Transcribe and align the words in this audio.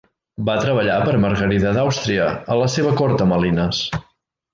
Va 0.45 0.53
treballar 0.59 0.95
per 1.03 1.11
a 1.17 1.19
Margarida 1.25 1.73
d'Àustria, 1.75 2.31
a 2.55 2.61
la 2.61 2.71
seva 2.77 2.95
cort 3.03 3.23
a 3.27 3.29
Malines. 3.33 3.83